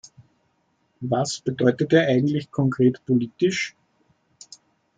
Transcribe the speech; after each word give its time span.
Was 1.01 1.41
bedeutet 1.41 1.93
er 1.93 2.07
eigentlich 2.07 2.49
konkret 2.49 3.05
politisch? 3.05 3.75